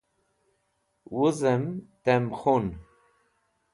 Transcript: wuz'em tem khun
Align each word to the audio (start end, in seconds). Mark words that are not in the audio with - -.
wuz'em 1.13 1.63
tem 2.03 2.23
khun 2.39 2.65